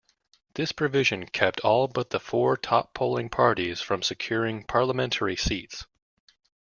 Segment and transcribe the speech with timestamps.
[0.55, 5.85] This provision kept all but the four top-polling parties from securing parliamentary seats.